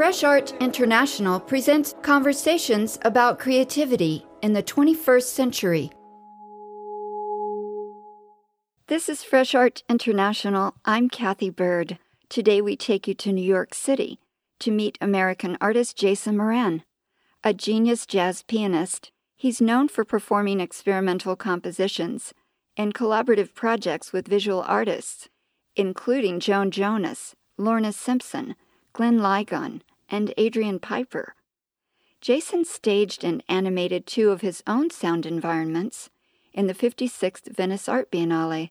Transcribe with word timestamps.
Fresh 0.00 0.24
Art 0.24 0.54
International 0.60 1.38
presents 1.38 1.94
conversations 2.00 2.98
about 3.02 3.38
creativity 3.38 4.24
in 4.40 4.54
the 4.54 4.62
21st 4.62 5.24
century. 5.24 5.90
This 8.86 9.10
is 9.10 9.22
Fresh 9.22 9.54
Art 9.54 9.82
International. 9.90 10.74
I'm 10.86 11.10
Cathy 11.10 11.50
Byrd. 11.50 11.98
Today 12.30 12.62
we 12.62 12.76
take 12.76 13.06
you 13.06 13.12
to 13.12 13.30
New 13.30 13.44
York 13.44 13.74
City 13.74 14.18
to 14.60 14.70
meet 14.70 14.96
American 15.02 15.58
artist 15.60 15.98
Jason 15.98 16.38
Moran. 16.38 16.82
A 17.44 17.52
genius 17.52 18.06
jazz 18.06 18.42
pianist, 18.42 19.12
he's 19.36 19.60
known 19.60 19.86
for 19.86 20.06
performing 20.06 20.60
experimental 20.60 21.36
compositions 21.36 22.32
and 22.74 22.94
collaborative 22.94 23.52
projects 23.54 24.14
with 24.14 24.26
visual 24.26 24.62
artists, 24.62 25.28
including 25.76 26.40
Joan 26.40 26.70
Jonas, 26.70 27.34
Lorna 27.58 27.92
Simpson, 27.92 28.56
Glenn 28.94 29.18
Ligon, 29.18 29.82
and 30.10 30.34
Adrian 30.36 30.78
Piper. 30.78 31.34
Jason 32.20 32.64
staged 32.64 33.24
and 33.24 33.42
animated 33.48 34.06
two 34.06 34.30
of 34.30 34.42
his 34.42 34.62
own 34.66 34.90
sound 34.90 35.24
environments 35.24 36.10
in 36.52 36.66
the 36.66 36.74
56th 36.74 37.54
Venice 37.56 37.88
Art 37.88 38.10
Biennale. 38.10 38.70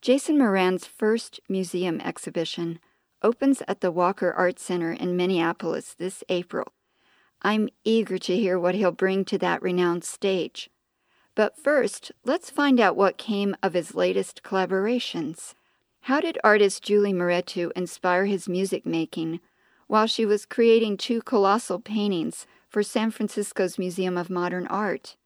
Jason 0.00 0.38
Moran's 0.38 0.86
first 0.86 1.38
museum 1.48 2.00
exhibition 2.00 2.80
opens 3.22 3.62
at 3.68 3.80
the 3.80 3.92
Walker 3.92 4.32
Art 4.32 4.58
Center 4.58 4.90
in 4.90 5.16
Minneapolis 5.16 5.94
this 5.94 6.24
April. 6.28 6.72
I'm 7.42 7.68
eager 7.84 8.18
to 8.18 8.36
hear 8.36 8.58
what 8.58 8.74
he'll 8.74 8.90
bring 8.90 9.24
to 9.26 9.38
that 9.38 9.62
renowned 9.62 10.02
stage. 10.02 10.70
But 11.34 11.56
first, 11.56 12.12
let's 12.24 12.50
find 12.50 12.80
out 12.80 12.96
what 12.96 13.16
came 13.18 13.56
of 13.62 13.74
his 13.74 13.94
latest 13.94 14.42
collaborations. 14.42 15.54
How 16.02 16.20
did 16.20 16.38
artist 16.42 16.82
Julie 16.82 17.12
Mehretu 17.12 17.70
inspire 17.76 18.26
his 18.26 18.48
music 18.48 18.84
making 18.84 19.40
while 19.92 20.06
she 20.06 20.24
was 20.24 20.46
creating 20.46 20.96
two 20.96 21.20
colossal 21.20 21.78
paintings 21.78 22.46
for 22.66 22.82
San 22.82 23.10
Francisco's 23.10 23.78
Museum 23.78 24.16
of 24.16 24.30
Modern 24.30 24.66
Art? 24.68 25.16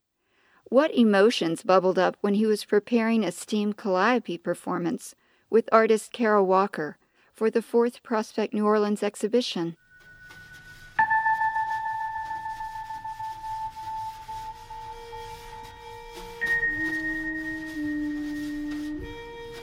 What 0.64 0.92
emotions 0.92 1.62
bubbled 1.62 2.00
up 2.00 2.16
when 2.20 2.34
he 2.34 2.46
was 2.46 2.64
preparing 2.64 3.22
a 3.22 3.30
steam 3.30 3.72
calliope 3.72 4.38
performance 4.38 5.14
with 5.48 5.68
artist 5.70 6.12
Kara 6.12 6.42
Walker 6.42 6.98
for 7.32 7.48
the 7.48 7.62
fourth 7.62 8.02
Prospect 8.02 8.52
New 8.52 8.66
Orleans 8.66 9.04
exhibition? 9.04 9.76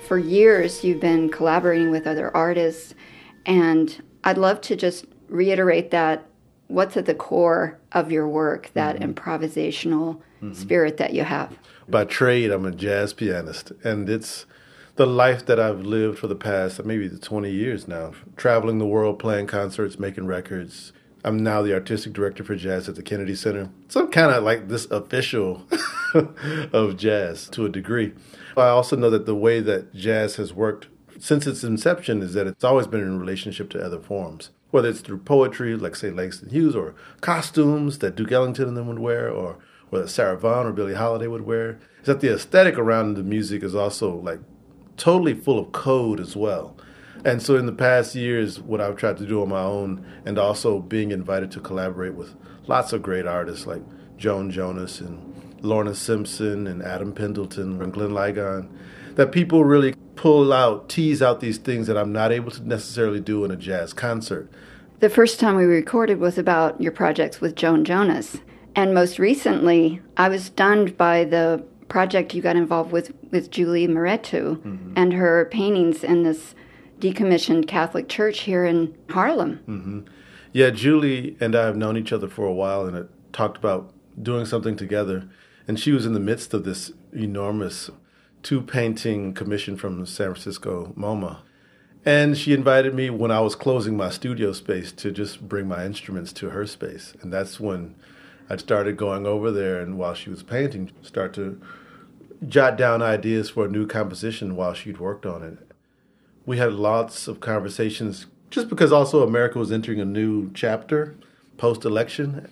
for 0.08 0.18
years 0.18 0.84
you've 0.84 1.02
been 1.02 1.30
collaborating 1.30 1.90
with 1.92 2.08
other 2.08 2.34
artists, 2.36 2.94
and 3.46 4.02
I'd 4.24 4.38
love 4.38 4.62
to 4.62 4.76
just 4.76 5.06
reiterate 5.28 5.92
that 5.92 6.26
what's 6.68 6.98
at 6.98 7.06
the 7.06 7.16
core 7.16 7.80
of 7.92 8.12
your 8.12 8.28
work, 8.28 8.72
that 8.74 8.98
mm-hmm. 8.98 9.12
improvisational 9.12 10.16
mm-hmm. 10.42 10.54
spirit 10.54 10.98
that 10.98 11.14
you 11.14 11.24
have. 11.24 11.58
By 11.88 12.06
trade, 12.06 12.52
I'm 12.52 12.66
a 12.66 12.72
jazz 12.72 13.14
pianist, 13.14 13.72
and 13.84 14.10
it's 14.10 14.46
the 14.96 15.06
life 15.06 15.46
that 15.46 15.60
I've 15.60 15.82
lived 15.82 16.20
for 16.20 16.28
the 16.28 16.36
past 16.36 16.84
maybe 16.86 17.10
20 17.10 17.52
years 17.52 17.88
now, 17.88 18.14
traveling 18.38 18.78
the 18.78 18.86
world, 18.86 19.20
playing 19.20 19.48
concerts, 19.48 20.00
making 20.00 20.28
records. 20.28 20.94
I'm 21.26 21.42
now 21.42 21.62
the 21.62 21.74
artistic 21.74 22.14
director 22.14 22.44
for 22.44 22.56
jazz 22.56 22.90
at 22.90 22.96
the 22.96 23.04
Kennedy 23.04 23.36
Center. 23.36 23.70
So 23.88 24.02
I'm 24.02 24.12
kind 24.12 24.32
of 24.32 24.44
like 24.44 24.68
this 24.68 24.86
official 24.92 25.64
of 26.74 26.98
jazz 26.98 27.50
to 27.50 27.66
a 27.66 27.70
degree. 27.70 28.14
I 28.58 28.68
also 28.68 28.96
know 28.96 29.10
that 29.10 29.26
the 29.26 29.36
way 29.36 29.62
that 29.62 29.96
jazz 29.96 30.36
has 30.36 30.54
worked 30.54 30.88
since 31.24 31.48
its 31.48 31.64
inception 31.64 32.22
is 32.22 32.34
that 32.34 32.48
it's 32.48 32.66
always 32.66 32.86
been 32.86 33.00
in 33.00 33.18
relationship 33.18 33.70
to 33.70 33.82
other 33.82 33.98
forms, 33.98 34.50
whether 34.72 34.90
it's 34.90 35.00
through 35.00 35.20
poetry, 35.20 35.74
like 35.74 35.96
say 35.96 36.12
Langston 36.12 36.50
Hughes, 36.50 36.76
or 36.76 36.96
costumes 37.22 38.00
that 38.00 38.18
Duke 38.18 38.34
Ellington 38.34 38.68
and 38.68 38.76
them 38.76 38.90
would 38.90 39.00
wear, 39.00 39.30
or 39.30 39.58
whether 39.90 40.06
Sarah 40.06 40.38
Vaughan 40.38 40.66
or 40.66 40.74
Billie 40.74 40.96
Holiday 40.96 41.28
would 41.28 41.46
wear. 41.46 41.80
Is 42.02 42.08
that 42.08 42.20
the 42.20 42.34
aesthetic 42.34 42.78
around 42.78 43.14
the 43.14 43.24
music 43.24 43.64
is 43.64 43.74
also 43.74 44.14
like 44.14 44.42
totally 44.98 45.34
full 45.34 45.58
of 45.58 45.72
code 45.72 46.20
as 46.20 46.36
well. 46.36 46.76
And 47.24 47.42
so 47.42 47.56
in 47.56 47.68
the 47.68 47.72
past 47.72 48.16
years, 48.16 48.60
what 48.60 48.82
I've 48.82 48.98
tried 48.98 49.16
to 49.20 49.26
do 49.26 49.42
on 49.42 49.48
my 49.48 49.62
own, 49.62 50.06
and 50.26 50.38
also 50.38 50.82
being 50.82 51.12
invited 51.12 51.52
to 51.52 51.62
collaborate 51.62 52.16
with 52.16 52.36
lots 52.68 52.92
of 52.92 53.02
great 53.02 53.26
artists 53.26 53.66
like 53.66 53.84
Joan 54.18 54.52
Jonas 54.52 55.00
and 55.00 55.58
Lorna 55.62 55.96
Simpson 55.96 56.68
and 56.68 56.84
Adam 56.84 57.14
Pendleton 57.14 57.82
and 57.82 57.94
Glenn 57.94 58.10
Ligon, 58.10 58.68
that 59.16 59.32
people 59.32 59.64
really 59.64 59.96
pull 60.24 60.54
out, 60.54 60.88
tease 60.88 61.22
out 61.22 61.42
these 61.42 61.58
things 61.58 61.86
that 61.86 61.98
I'm 61.98 62.14
not 62.14 62.32
able 62.32 62.50
to 62.52 62.66
necessarily 62.66 63.20
do 63.20 63.44
in 63.44 63.52
a 63.52 63.58
jazz 63.58 63.92
concert. 63.92 64.50
The 65.02 65.10
first 65.10 65.38
time 65.38 65.58
we 65.58 65.66
recorded 65.66 66.18
was 66.18 66.38
about 66.38 66.80
your 66.80 66.94
projects 66.94 67.42
with 67.42 67.58
Joan 67.58 67.84
Jonas. 67.84 68.38
And 68.74 68.94
most 68.94 69.20
recently, 69.20 70.00
I 70.16 70.30
was 70.30 70.46
stunned 70.46 70.96
by 70.96 71.26
the 71.26 71.62
project 71.90 72.34
you 72.34 72.42
got 72.42 72.56
involved 72.56 72.94
with 72.94 73.14
with 73.32 73.52
Julie 73.52 73.86
Mehretu 73.86 74.56
mm-hmm. 74.62 74.94
and 74.96 75.12
her 75.12 75.50
paintings 75.52 76.06
in 76.06 76.24
this 76.24 76.56
decommissioned 77.02 77.68
Catholic 77.68 78.08
church 78.08 78.40
here 78.44 78.64
in 78.64 78.96
Harlem. 79.10 79.60
Mm-hmm. 79.68 80.00
Yeah, 80.54 80.70
Julie 80.70 81.36
and 81.42 81.54
I 81.54 81.66
have 81.66 81.76
known 81.76 81.98
each 81.98 82.14
other 82.14 82.30
for 82.30 82.46
a 82.46 82.54
while 82.54 82.86
and 82.86 83.10
talked 83.34 83.58
about 83.58 83.92
doing 84.22 84.46
something 84.46 84.78
together. 84.78 85.28
And 85.68 85.78
she 85.78 85.92
was 85.92 86.06
in 86.06 86.14
the 86.14 86.22
midst 86.22 86.54
of 86.54 86.64
this 86.64 86.94
enormous 87.12 87.90
two 88.44 88.62
painting 88.62 89.34
commission 89.34 89.78
from 89.78 90.06
San 90.06 90.28
Francisco 90.28 90.94
MoMA. 90.98 91.40
And 92.06 92.38
she 92.38 92.54
invited 92.54 92.94
me 92.94 93.10
when 93.10 93.32
I 93.32 93.40
was 93.40 93.56
closing 93.56 93.96
my 93.96 94.10
studio 94.10 94.52
space 94.52 94.92
to 94.92 95.12
just 95.12 95.48
bring 95.48 95.68
my 95.68 95.86
instruments 95.86 96.34
to 96.34 96.50
her 96.50 96.68
space. 96.68 97.14
And 97.22 97.32
that's 97.32 97.60
when 97.60 97.96
I 98.50 98.58
started 98.58 98.98
going 98.98 99.26
over 99.26 99.52
there 99.52 99.80
and 99.80 99.98
while 99.98 100.14
she 100.14 100.30
was 100.30 100.44
painting, 100.44 100.92
start 101.02 101.34
to 101.36 101.62
jot 102.46 102.78
down 102.78 103.02
ideas 103.02 103.50
for 103.50 103.66
a 103.66 103.70
new 103.70 103.88
composition 103.88 104.58
while 104.58 104.74
she'd 104.74 105.00
worked 105.00 105.26
on 105.26 105.44
it. 105.44 105.58
We 106.46 106.58
had 106.58 106.74
lots 106.74 107.30
of 107.30 107.40
conversations 107.40 108.26
just 108.50 108.68
because 108.68 108.92
also 108.92 109.26
America 109.26 109.58
was 109.58 109.72
entering 109.72 110.02
a 110.02 110.06
new 110.06 110.52
chapter 110.54 111.16
post 111.58 111.86
election 111.86 112.50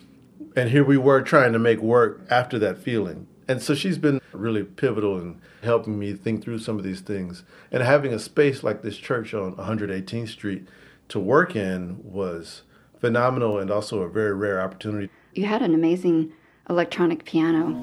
and 0.55 0.69
here 0.69 0.83
we 0.83 0.97
were 0.97 1.21
trying 1.21 1.53
to 1.53 1.59
make 1.59 1.79
work 1.79 2.21
after 2.29 2.59
that 2.59 2.77
feeling. 2.77 3.27
And 3.51 3.61
so 3.61 3.75
she's 3.75 3.97
been 3.97 4.21
really 4.31 4.63
pivotal 4.63 5.19
in 5.19 5.41
helping 5.61 5.99
me 5.99 6.13
think 6.13 6.41
through 6.41 6.59
some 6.59 6.77
of 6.77 6.85
these 6.85 7.01
things. 7.01 7.43
And 7.69 7.83
having 7.83 8.13
a 8.13 8.17
space 8.17 8.63
like 8.63 8.81
this 8.81 8.95
church 8.95 9.33
on 9.33 9.55
118th 9.57 10.29
Street 10.29 10.69
to 11.09 11.19
work 11.19 11.53
in 11.53 11.99
was 12.01 12.61
phenomenal 13.01 13.59
and 13.59 13.69
also 13.69 14.03
a 14.03 14.09
very 14.09 14.33
rare 14.33 14.61
opportunity. 14.61 15.09
You 15.33 15.47
had 15.47 15.61
an 15.61 15.73
amazing 15.73 16.31
electronic 16.69 17.25
piano. 17.25 17.73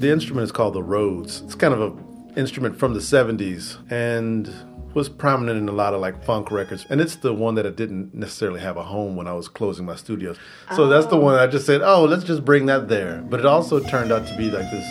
The 0.00 0.10
instrument 0.10 0.42
is 0.42 0.50
called 0.50 0.74
the 0.74 0.82
Rhodes. 0.82 1.42
It's 1.42 1.54
kind 1.54 1.72
of 1.72 1.80
an 1.82 2.32
instrument 2.36 2.80
from 2.80 2.94
the 2.94 3.00
70s. 3.00 3.78
And 3.92 4.52
was 4.94 5.08
prominent 5.08 5.58
in 5.58 5.68
a 5.68 5.72
lot 5.72 5.94
of 5.94 6.00
like 6.00 6.24
funk 6.24 6.50
records, 6.50 6.86
and 6.90 7.00
it's 7.00 7.16
the 7.16 7.32
one 7.34 7.54
that 7.56 7.66
I 7.66 7.70
didn't 7.70 8.14
necessarily 8.14 8.60
have 8.60 8.76
a 8.76 8.82
home 8.84 9.16
when 9.16 9.26
I 9.26 9.32
was 9.32 9.48
closing 9.48 9.86
my 9.86 9.96
studios. 9.96 10.38
So 10.76 10.84
oh. 10.84 10.88
that's 10.88 11.06
the 11.06 11.16
oh. 11.16 11.20
one 11.20 11.34
I 11.34 11.46
just 11.46 11.66
said, 11.66 11.82
oh, 11.82 12.04
let's 12.04 12.24
just 12.24 12.44
bring 12.44 12.66
that 12.66 12.88
there. 12.88 13.22
But 13.28 13.40
it 13.40 13.46
also 13.46 13.80
turned 13.80 14.12
out 14.12 14.26
to 14.28 14.36
be 14.36 14.50
like 14.50 14.70
this 14.70 14.86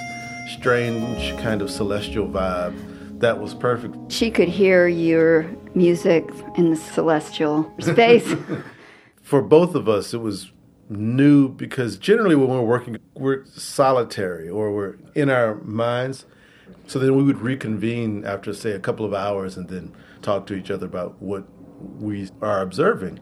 strange 0.54 1.38
kind 1.40 1.62
of 1.62 1.70
celestial 1.70 2.28
vibe 2.28 2.76
that 3.22 3.40
was 3.40 3.54
perfect. 3.54 3.96
She 4.12 4.30
could 4.30 4.50
hear 4.50 4.88
your 4.88 5.50
music 5.74 6.30
in 6.58 6.72
the 6.72 6.76
celestial 6.76 7.72
space. 7.80 8.36
For 9.22 9.42
both 9.42 9.76
of 9.76 9.88
us, 9.88 10.14
it 10.14 10.18
was 10.18 10.52
new 10.90 11.48
because 11.48 11.98
generally 11.98 12.36
when 12.36 12.50
we're 12.50 12.62
working, 12.62 12.98
we're 13.14 13.46
solitary 13.46 14.50
or 14.50 14.74
we're 14.74 14.98
in 15.16 15.30
our 15.30 15.56
minds. 15.56 16.26
So 16.88 17.00
then 17.00 17.16
we 17.16 17.24
would 17.24 17.42
reconvene 17.42 18.26
after, 18.26 18.54
say, 18.54 18.72
a 18.72 18.80
couple 18.80 19.06
of 19.06 19.14
hours 19.14 19.58
and 19.58 19.70
then 19.70 19.94
talk 20.22 20.46
to 20.48 20.54
each 20.54 20.70
other 20.70 20.86
about 20.86 21.22
what 21.22 21.46
we 22.00 22.30
are 22.42 22.62
observing. 22.62 23.20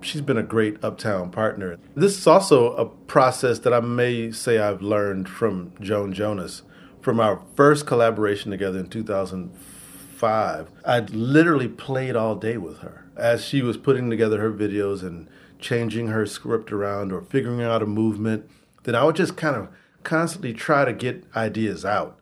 She's 0.00 0.20
been 0.20 0.36
a 0.36 0.42
great 0.42 0.82
uptown 0.84 1.30
partner. 1.30 1.78
This 1.94 2.18
is 2.18 2.26
also 2.26 2.74
a 2.74 2.86
process 2.86 3.58
that 3.60 3.72
I 3.72 3.80
may 3.80 4.30
say 4.32 4.58
I've 4.58 4.82
learned 4.82 5.28
from 5.28 5.72
Joan 5.80 6.12
Jonas. 6.12 6.62
From 7.00 7.20
our 7.20 7.42
first 7.54 7.86
collaboration 7.86 8.50
together 8.50 8.78
in 8.78 8.88
2005, 8.88 10.70
I 10.84 11.00
literally 11.00 11.68
played 11.68 12.16
all 12.16 12.34
day 12.34 12.56
with 12.56 12.78
her 12.78 13.04
as 13.16 13.44
she 13.44 13.62
was 13.62 13.76
putting 13.76 14.10
together 14.10 14.40
her 14.40 14.50
videos 14.50 15.02
and 15.02 15.28
changing 15.58 16.08
her 16.08 16.26
script 16.26 16.72
around 16.72 17.12
or 17.12 17.22
figuring 17.22 17.62
out 17.62 17.82
a 17.82 17.86
movement. 17.86 18.48
Then 18.82 18.94
I 18.94 19.04
would 19.04 19.16
just 19.16 19.36
kind 19.36 19.56
of 19.56 19.68
constantly 20.02 20.52
try 20.52 20.84
to 20.84 20.92
get 20.92 21.24
ideas 21.34 21.84
out 21.84 22.18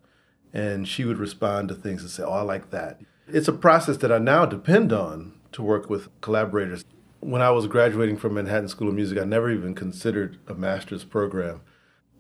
and 0.53 0.87
she 0.87 1.05
would 1.05 1.19
respond 1.19 1.69
to 1.69 1.75
things 1.75 2.03
and 2.03 2.11
say, 2.11 2.23
Oh, 2.23 2.33
I 2.33 2.43
like 2.43 2.71
that. 2.71 3.01
It's 3.29 3.49
a 3.49 3.53
process 3.53 3.97
that 3.99 4.13
I 4.13 4.19
now 4.19 4.45
depend 4.47 4.93
on 4.93 5.33
to 5.53 5.63
work 5.63 5.89
with 5.89 6.09
collaborators. 6.21 6.85
When 7.21 7.41
I 7.43 7.51
was 7.51 7.67
graduating 7.67 8.17
from 8.19 8.35
Manhattan 8.35 8.69
School 8.69 8.89
of 8.89 8.95
Music, 8.95 9.19
I 9.19 9.25
never 9.25 9.51
even 9.51 9.75
considered 9.75 10.39
a 10.49 10.55
master's 10.55 11.05
program. 11.05 11.61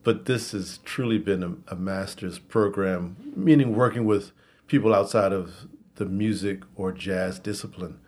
But 0.05 0.27
this 0.27 0.53
has 0.53 0.79
truly 0.85 1.19
been 1.19 1.43
a, 1.43 1.75
a 1.75 1.77
master's 1.77 2.39
program, 2.39 3.17
meaning 3.37 3.75
working 3.75 4.05
with 4.05 4.33
people 4.67 4.95
outside 4.95 5.33
of 5.33 5.67
the 5.97 6.07
music 6.07 6.63
or 6.77 6.93
jazz 6.93 7.39
discipline. 7.39 7.99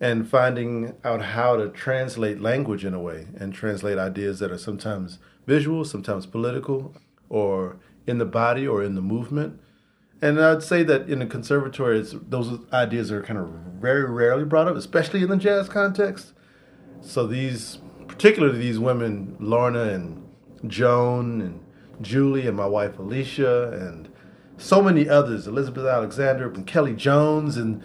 and 0.00 0.26
finding 0.28 0.94
out 1.04 1.20
how 1.22 1.56
to 1.56 1.68
translate 1.68 2.40
language 2.40 2.84
in 2.86 2.94
a 2.94 2.98
way 3.00 3.26
and 3.38 3.52
translate 3.52 3.98
ideas 3.98 4.38
that 4.38 4.50
are 4.50 4.58
sometimes 4.58 5.18
visual, 5.46 5.84
sometimes 5.84 6.24
political, 6.26 6.94
or 7.28 7.76
in 8.10 8.18
the 8.18 8.26
body 8.26 8.66
or 8.66 8.82
in 8.82 8.94
the 8.94 9.00
movement. 9.00 9.58
And 10.20 10.38
I'd 10.38 10.62
say 10.62 10.82
that 10.82 11.08
in 11.08 11.20
the 11.20 11.26
conservatory, 11.26 12.04
those 12.28 12.58
ideas 12.72 13.10
are 13.10 13.22
kind 13.22 13.38
of 13.38 13.48
very 13.80 14.04
rarely 14.04 14.44
brought 14.44 14.68
up, 14.68 14.76
especially 14.76 15.22
in 15.22 15.30
the 15.30 15.36
jazz 15.36 15.68
context. 15.68 16.34
So 17.00 17.26
these, 17.26 17.78
particularly 18.06 18.58
these 18.58 18.78
women, 18.78 19.36
Lorna 19.40 19.84
and 19.84 20.28
Joan 20.66 21.40
and 21.40 21.60
Julie 22.02 22.46
and 22.46 22.56
my 22.56 22.66
wife 22.66 22.98
Alicia 22.98 23.70
and 23.72 24.10
so 24.58 24.82
many 24.82 25.08
others, 25.08 25.46
Elizabeth 25.46 25.86
Alexander 25.86 26.50
and 26.50 26.66
Kelly 26.66 26.92
Jones, 26.92 27.56
and 27.56 27.82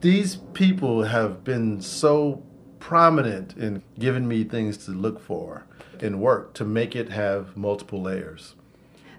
these 0.00 0.36
people 0.54 1.04
have 1.04 1.44
been 1.44 1.80
so 1.80 2.42
prominent 2.80 3.56
in 3.56 3.82
giving 3.98 4.26
me 4.26 4.42
things 4.42 4.76
to 4.76 4.90
look 4.90 5.20
for 5.20 5.66
in 6.00 6.20
work 6.20 6.52
to 6.54 6.64
make 6.64 6.94
it 6.94 7.10
have 7.10 7.56
multiple 7.56 8.02
layers. 8.02 8.54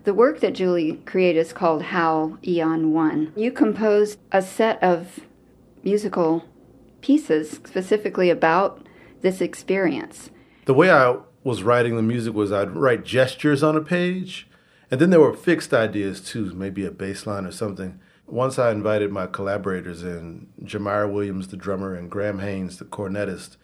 The 0.07 0.13
work 0.13 0.39
that 0.39 0.56
Julie 0.56 1.01
created 1.06 1.42
is 1.42 1.51
called 1.51 1.81
Howl 1.81 2.38
Eon 2.48 2.94
One. 2.94 3.33
You 3.36 3.51
composed 3.51 4.18
a 4.31 4.42
set 4.42 4.81
of 4.81 5.19
musical 5.83 6.45
pieces 7.01 7.51
specifically 7.51 8.30
about 8.30 8.88
this 9.19 9.42
experience. 9.42 10.30
The 10.63 10.74
way 10.74 10.89
I 10.89 11.18
was 11.44 11.62
writing 11.62 11.98
the 11.98 12.01
music 12.01 12.33
was 12.33 12.54
I'd 12.54 12.74
write 12.74 13.04
gestures 13.04 13.62
on 13.63 13.75
a 13.75 13.81
page, 13.81 14.48
and 14.89 15.01
then 15.01 15.09
there 15.09 15.19
were 15.19 15.33
fixed 15.33 15.74
ideas 15.74 16.21
too, 16.21 16.54
maybe 16.54 16.86
a 16.86 16.92
bass 16.92 17.27
line 17.27 17.45
or 17.45 17.51
something. 17.51 18.00
Once 18.27 18.57
I 18.57 18.71
invited 18.71 19.12
my 19.12 19.27
collaborators 19.27 20.04
in, 20.04 20.48
Jamire 20.63 21.12
Williams, 21.12 21.50
the 21.50 21.57
drummer, 21.57 21.94
and 21.94 22.09
Graham 22.09 22.39
Haynes, 22.39 22.77
the 22.77 22.86
cornetist. 22.86 23.57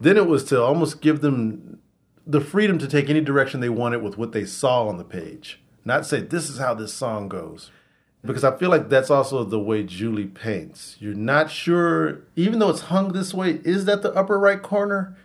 Then 0.00 0.16
it 0.16 0.26
was 0.26 0.42
to 0.46 0.60
almost 0.60 1.00
give 1.00 1.20
them 1.20 1.78
the 2.26 2.40
freedom 2.40 2.76
to 2.80 2.88
take 2.88 3.08
any 3.08 3.20
direction 3.20 3.60
they 3.60 3.68
wanted 3.68 4.02
with 4.02 4.18
what 4.18 4.32
they 4.32 4.44
saw 4.44 4.88
on 4.88 4.96
the 4.96 5.04
page, 5.04 5.60
not 5.86 6.04
say, 6.04 6.20
this 6.20 6.50
is 6.50 6.58
how 6.58 6.74
this 6.74 6.92
song 6.92 7.28
goes. 7.28 7.70
Because 8.24 8.42
I 8.42 8.56
feel 8.56 8.70
like 8.70 8.88
that's 8.88 9.10
also 9.10 9.44
the 9.44 9.60
way 9.60 9.84
Julie 9.84 10.26
paints. 10.26 10.96
You're 10.98 11.14
not 11.14 11.50
sure, 11.50 12.22
even 12.34 12.58
though 12.58 12.70
it's 12.70 12.80
hung 12.82 13.12
this 13.12 13.32
way, 13.32 13.60
is 13.64 13.84
that 13.84 14.02
the 14.02 14.12
upper 14.14 14.38
right 14.38 14.60
corner? 14.60 15.16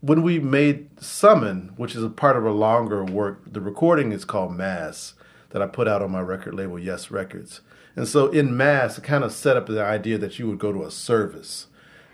When 0.00 0.22
we 0.22 0.38
made 0.38 1.02
Summon, 1.02 1.72
which 1.76 1.96
is 1.96 2.04
a 2.04 2.08
part 2.08 2.36
of 2.36 2.44
a 2.44 2.52
longer 2.52 3.04
work, 3.04 3.52
the 3.52 3.60
recording 3.60 4.12
is 4.12 4.24
called 4.24 4.56
Mass, 4.56 5.14
that 5.50 5.60
I 5.60 5.66
put 5.66 5.88
out 5.88 6.02
on 6.02 6.12
my 6.12 6.20
record 6.20 6.54
label, 6.54 6.78
Yes 6.78 7.10
Records. 7.10 7.62
And 7.96 8.06
so 8.06 8.28
in 8.28 8.56
Mass, 8.56 8.98
it 8.98 9.04
kind 9.04 9.24
of 9.24 9.32
set 9.32 9.56
up 9.56 9.66
the 9.66 9.82
idea 9.82 10.18
that 10.18 10.38
you 10.38 10.46
would 10.46 10.58
go 10.58 10.72
to 10.72 10.84
a 10.84 10.90
service. 10.90 11.66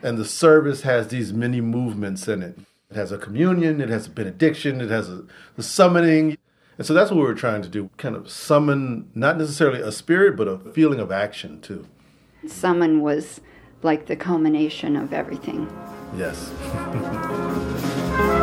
And 0.03 0.17
the 0.17 0.25
service 0.25 0.83
has 0.83 1.09
these 1.09 1.33
many 1.33 1.61
movements 1.61 2.27
in 2.27 2.43
it. 2.43 2.59
It 2.91 2.97
has 2.97 3.13
a 3.13 3.19
communion, 3.19 3.81
it 3.81 3.89
has 3.89 4.07
a 4.07 4.11
benediction, 4.11 4.81
it 4.81 4.91
has 4.91 5.11
a, 5.11 5.25
a 5.59 5.63
summoning. 5.63 6.39
And 6.79 6.87
so 6.87 6.95
that's 6.95 7.11
what 7.11 7.19
we 7.19 7.23
were 7.23 7.35
trying 7.35 7.63
to 7.63 7.69
do 7.69 7.91
kind 7.99 8.17
of 8.17 8.31
summon, 8.31 9.11
not 9.15 9.39
necessarily 9.39 9.81
a 9.81 9.93
spirit, 9.93 10.37
but 10.37 10.49
a 10.49 10.59
feeling 10.59 11.01
of 11.01 11.13
action 11.13 11.61
too. 11.61 11.87
Summon 12.47 13.01
was 13.01 13.41
like 13.83 14.07
the 14.07 14.17
culmination 14.17 14.97
of 14.97 15.13
everything. 15.13 15.69
Yes. 16.17 16.51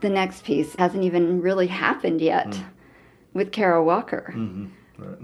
the 0.00 0.10
next 0.10 0.44
piece 0.44 0.74
hasn't 0.76 1.02
even 1.02 1.40
really 1.40 1.66
happened 1.66 2.20
yet 2.20 2.48
mm. 2.48 2.64
with 3.32 3.50
Kara 3.50 3.82
Walker. 3.82 4.32
Mm-hmm. 4.36 4.66
Right. 5.02 5.18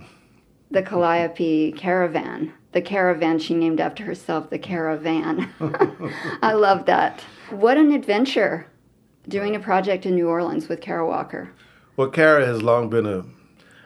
The 0.71 0.83
Calliope 0.83 1.73
Caravan. 1.73 2.53
The 2.73 2.83
caravan 2.83 3.39
she 3.39 3.55
named 3.55 3.81
after 3.81 4.05
herself, 4.05 4.51
the 4.51 4.59
Caravan. 4.59 5.51
I 6.43 6.53
love 6.55 6.87
that. 6.87 7.21
What 7.51 7.77
an 7.77 7.93
adventure 7.93 8.67
doing 9.29 9.55
a 9.55 9.61
project 9.61 10.07
in 10.07 10.15
New 10.15 10.29
Orleans 10.29 10.69
with 10.69 10.81
Kara 10.81 11.07
Walker. 11.07 11.53
Well, 11.97 12.09
Kara 12.09 12.47
has 12.47 12.63
long 12.63 12.89
been 12.89 13.07
a, 13.07 13.25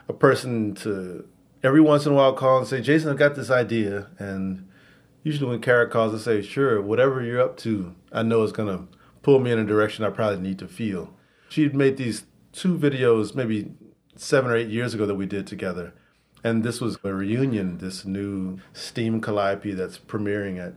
a 0.08 0.12
person 0.12 0.74
to 0.76 1.26
every 1.62 1.80
once 1.80 2.06
in 2.06 2.12
a 2.12 2.14
while 2.14 2.32
call 2.32 2.58
and 2.58 2.66
say, 2.66 2.80
Jason, 2.80 3.10
I've 3.10 3.18
got 3.18 3.34
this 3.34 3.50
idea. 3.50 4.08
And 4.18 4.68
usually 5.24 5.50
when 5.50 5.60
Kara 5.60 5.88
calls, 5.88 6.14
I 6.14 6.18
say, 6.18 6.42
sure, 6.42 6.80
whatever 6.80 7.22
you're 7.22 7.42
up 7.42 7.56
to, 7.58 7.94
I 8.12 8.22
know 8.22 8.44
it's 8.44 8.52
going 8.52 8.68
to 8.68 8.86
pull 9.22 9.40
me 9.40 9.50
in 9.50 9.58
a 9.58 9.64
direction 9.64 10.04
I 10.04 10.10
probably 10.10 10.40
need 10.40 10.60
to 10.60 10.68
feel. 10.68 11.12
She'd 11.48 11.74
made 11.74 11.96
these 11.96 12.24
two 12.52 12.78
videos 12.78 13.34
maybe 13.34 13.72
seven 14.14 14.50
or 14.50 14.56
eight 14.56 14.68
years 14.68 14.94
ago 14.94 15.06
that 15.06 15.16
we 15.16 15.26
did 15.26 15.46
together. 15.46 15.92
And 16.44 16.62
this 16.62 16.80
was 16.80 16.98
a 17.02 17.12
reunion, 17.12 17.78
this 17.78 18.04
new 18.04 18.58
steam 18.72 19.20
calliope 19.20 19.72
that's 19.72 19.98
premiering 19.98 20.64
at 20.64 20.74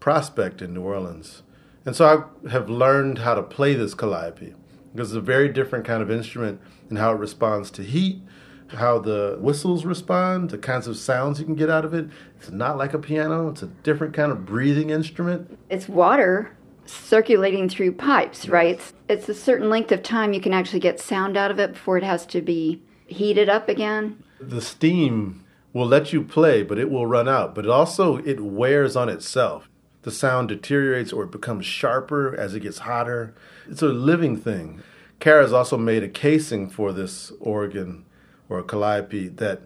Prospect 0.00 0.60
in 0.62 0.74
New 0.74 0.82
Orleans. 0.82 1.42
And 1.84 1.94
so 1.94 2.28
I 2.44 2.48
have 2.48 2.68
learned 2.68 3.18
how 3.18 3.34
to 3.34 3.42
play 3.42 3.74
this 3.74 3.94
calliope 3.94 4.54
because 4.92 5.10
it's 5.10 5.16
a 5.16 5.20
very 5.20 5.48
different 5.48 5.84
kind 5.84 6.02
of 6.02 6.10
instrument 6.10 6.60
and 6.88 6.98
how 6.98 7.12
it 7.12 7.18
responds 7.18 7.70
to 7.72 7.82
heat, 7.82 8.20
how 8.68 8.98
the 8.98 9.38
whistles 9.40 9.84
respond, 9.84 10.50
the 10.50 10.58
kinds 10.58 10.86
of 10.86 10.96
sounds 10.96 11.38
you 11.38 11.44
can 11.44 11.54
get 11.54 11.70
out 11.70 11.84
of 11.84 11.94
it. 11.94 12.08
It's 12.38 12.50
not 12.50 12.76
like 12.76 12.94
a 12.94 12.98
piano, 12.98 13.48
it's 13.48 13.62
a 13.62 13.66
different 13.66 14.14
kind 14.14 14.32
of 14.32 14.44
breathing 14.44 14.90
instrument. 14.90 15.58
It's 15.70 15.88
water 15.88 16.56
circulating 16.84 17.68
through 17.68 17.92
pipes, 17.92 18.48
right? 18.48 18.80
It's 19.08 19.28
a 19.28 19.34
certain 19.34 19.70
length 19.70 19.92
of 19.92 20.02
time 20.02 20.32
you 20.32 20.40
can 20.40 20.52
actually 20.52 20.80
get 20.80 21.00
sound 21.00 21.36
out 21.36 21.50
of 21.50 21.58
it 21.58 21.74
before 21.74 21.96
it 21.96 22.04
has 22.04 22.26
to 22.26 22.40
be 22.42 22.82
heated 23.12 23.48
up 23.48 23.68
again. 23.68 24.22
The 24.40 24.60
steam 24.60 25.44
will 25.72 25.86
let 25.86 26.12
you 26.12 26.22
play, 26.22 26.62
but 26.62 26.78
it 26.78 26.90
will 26.90 27.06
run 27.06 27.28
out. 27.28 27.54
But 27.54 27.64
it 27.64 27.70
also 27.70 28.18
it 28.18 28.40
wears 28.40 28.96
on 28.96 29.08
itself. 29.08 29.68
The 30.02 30.10
sound 30.10 30.48
deteriorates 30.48 31.12
or 31.12 31.24
it 31.24 31.30
becomes 31.30 31.64
sharper 31.64 32.34
as 32.36 32.54
it 32.54 32.60
gets 32.60 32.78
hotter. 32.78 33.34
It's 33.68 33.82
a 33.82 33.86
living 33.86 34.36
thing. 34.36 34.82
Kara's 35.20 35.52
also 35.52 35.78
made 35.78 36.02
a 36.02 36.08
casing 36.08 36.68
for 36.68 36.92
this 36.92 37.32
organ 37.38 38.04
or 38.48 38.62
calliope 38.62 39.28
that 39.28 39.62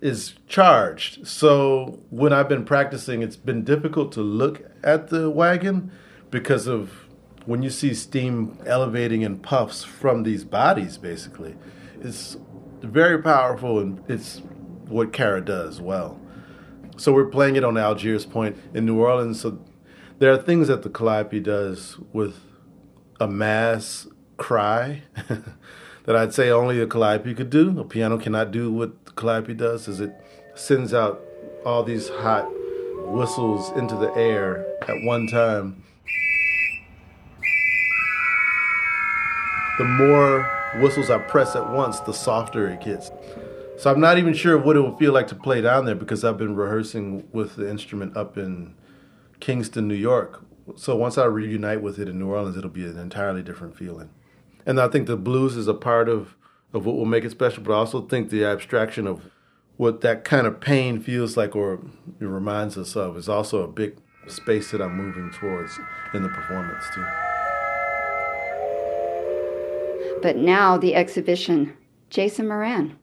is 0.00 0.34
charged. 0.48 1.26
So 1.26 2.00
when 2.10 2.32
I've 2.32 2.48
been 2.48 2.64
practicing, 2.64 3.22
it's 3.22 3.36
been 3.36 3.62
difficult 3.62 4.10
to 4.12 4.20
look 4.20 4.62
at 4.82 5.08
the 5.08 5.30
wagon 5.30 5.92
because 6.30 6.66
of 6.66 7.06
when 7.46 7.62
you 7.62 7.70
see 7.70 7.94
steam 7.94 8.58
elevating 8.66 9.22
in 9.22 9.38
puffs 9.38 9.84
from 9.84 10.24
these 10.24 10.44
bodies, 10.44 10.98
basically, 10.98 11.54
it's 12.00 12.36
very 12.82 13.22
powerful 13.22 13.78
and 13.78 14.02
it's 14.08 14.38
what 14.88 15.12
Kara 15.12 15.40
does 15.40 15.80
well. 15.80 16.20
So 16.96 17.12
we're 17.12 17.26
playing 17.26 17.56
it 17.56 17.64
on 17.64 17.78
Algiers 17.78 18.26
Point 18.26 18.56
in 18.74 18.84
New 18.84 19.00
Orleans. 19.00 19.40
So 19.40 19.58
there 20.18 20.32
are 20.32 20.36
things 20.36 20.68
that 20.68 20.82
the 20.82 20.90
Calliope 20.90 21.40
does 21.40 21.98
with 22.12 22.40
a 23.18 23.26
mass 23.26 24.06
cry 24.36 25.02
that 26.04 26.16
I'd 26.16 26.34
say 26.34 26.50
only 26.50 26.80
a 26.80 26.86
Calliope 26.86 27.34
could 27.34 27.50
do. 27.50 27.78
A 27.80 27.84
piano 27.84 28.18
cannot 28.18 28.50
do 28.50 28.70
what 28.70 29.06
the 29.06 29.12
Calliope 29.12 29.54
does, 29.54 29.88
is 29.88 30.00
it 30.00 30.12
sends 30.54 30.92
out 30.92 31.22
all 31.64 31.82
these 31.82 32.08
hot 32.08 32.48
whistles 33.06 33.70
into 33.76 33.96
the 33.96 34.12
air 34.14 34.66
at 34.88 35.02
one 35.04 35.26
time 35.28 35.82
the 39.78 39.84
more 39.84 40.61
whistles 40.80 41.10
I 41.10 41.18
press 41.18 41.54
at 41.54 41.70
once, 41.70 42.00
the 42.00 42.12
softer 42.12 42.68
it 42.68 42.80
gets. 42.80 43.10
So 43.78 43.90
I'm 43.90 44.00
not 44.00 44.18
even 44.18 44.34
sure 44.34 44.56
what 44.58 44.76
it 44.76 44.80
will 44.80 44.96
feel 44.96 45.12
like 45.12 45.26
to 45.28 45.34
play 45.34 45.60
down 45.60 45.86
there 45.86 45.94
because 45.94 46.24
I've 46.24 46.38
been 46.38 46.54
rehearsing 46.54 47.28
with 47.32 47.56
the 47.56 47.68
instrument 47.68 48.16
up 48.16 48.38
in 48.38 48.74
Kingston, 49.40 49.88
New 49.88 49.94
York. 49.94 50.44
So 50.76 50.94
once 50.94 51.18
I 51.18 51.24
reunite 51.24 51.82
with 51.82 51.98
it 51.98 52.08
in 52.08 52.18
New 52.18 52.28
Orleans, 52.28 52.56
it'll 52.56 52.70
be 52.70 52.84
an 52.84 52.98
entirely 52.98 53.42
different 53.42 53.76
feeling. 53.76 54.10
And 54.64 54.80
I 54.80 54.88
think 54.88 55.06
the 55.06 55.16
blues 55.16 55.56
is 55.56 55.66
a 55.66 55.74
part 55.74 56.08
of, 56.08 56.36
of 56.72 56.86
what 56.86 56.96
will 56.96 57.04
make 57.04 57.24
it 57.24 57.32
special, 57.32 57.62
but 57.62 57.72
I 57.72 57.76
also 57.76 58.02
think 58.02 58.30
the 58.30 58.44
abstraction 58.44 59.06
of 59.06 59.30
what 59.76 60.00
that 60.02 60.22
kind 60.22 60.46
of 60.46 60.60
pain 60.60 61.00
feels 61.00 61.36
like 61.36 61.56
or 61.56 61.80
reminds 62.20 62.78
us 62.78 62.94
of 62.94 63.16
is 63.16 63.28
also 63.28 63.62
a 63.62 63.68
big 63.68 63.96
space 64.28 64.70
that 64.70 64.80
I'm 64.80 64.96
moving 64.96 65.30
towards 65.32 65.76
in 66.14 66.22
the 66.22 66.28
performance 66.28 66.84
too. 66.94 67.04
But 70.22 70.36
now 70.36 70.78
the 70.78 70.94
exhibition, 70.94 71.76
Jason 72.08 72.48
Moran 72.48 72.96